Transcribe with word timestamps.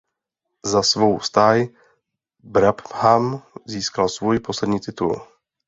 Za 0.71 0.81
svou 0.83 1.19
stáj 1.19 1.67
Brabham 2.39 3.41
získal 3.65 4.09
svůj 4.09 4.39
poslední 4.39 4.79
titul. 4.79 5.27